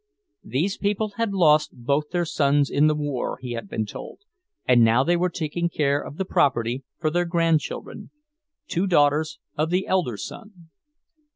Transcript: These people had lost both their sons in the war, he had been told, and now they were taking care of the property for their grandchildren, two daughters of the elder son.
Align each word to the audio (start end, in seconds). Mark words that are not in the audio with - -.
These 0.43 0.77
people 0.77 1.09
had 1.17 1.31
lost 1.31 1.73
both 1.75 2.09
their 2.09 2.25
sons 2.25 2.71
in 2.71 2.87
the 2.87 2.95
war, 2.95 3.37
he 3.39 3.51
had 3.51 3.69
been 3.69 3.85
told, 3.85 4.21
and 4.67 4.83
now 4.83 5.03
they 5.03 5.15
were 5.15 5.29
taking 5.29 5.69
care 5.69 6.01
of 6.01 6.17
the 6.17 6.25
property 6.25 6.83
for 6.97 7.11
their 7.11 7.25
grandchildren, 7.25 8.09
two 8.67 8.87
daughters 8.87 9.37
of 9.55 9.69
the 9.69 9.85
elder 9.85 10.17
son. 10.17 10.71